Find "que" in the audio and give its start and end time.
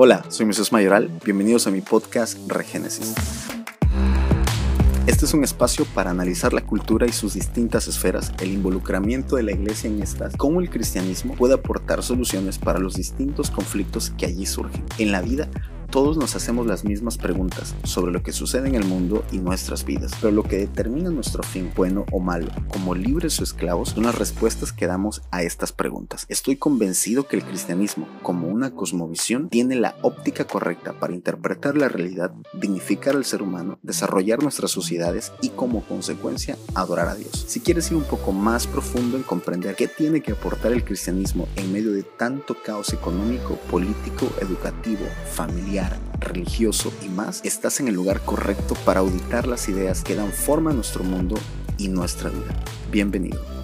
14.16-14.26, 18.22-18.32, 20.42-20.58, 24.72-24.86, 27.26-27.36, 40.20-40.32, 50.02-50.14